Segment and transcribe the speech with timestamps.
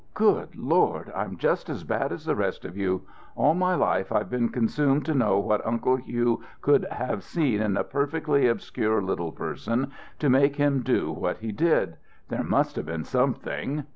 [0.15, 1.11] Good Lord!
[1.15, 3.03] I'm just as bad as the rest of you.
[3.35, 7.77] All my life I've been consumed to know what Uncle Hugh could have seen in
[7.77, 11.97] a perfectly obscure little person to make him do what he did.
[12.29, 13.83] There must have been something."